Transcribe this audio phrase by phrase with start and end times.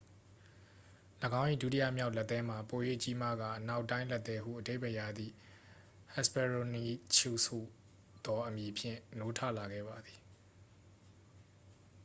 [1.41, 5.33] "၎င်း၏ ဒုတိယမြောက်လက်သည်းမှာ ပို၍ကြီးမားကာ "အနောက်တိုင်းလက်သည်း" ဟုအဓိပ္ပါယ်ရသည့်
[6.15, 7.59] hesperonychus ဟူ
[8.25, 10.19] သောအမည်ဖြင့် နိုးထလာခဲ့ပါသည်။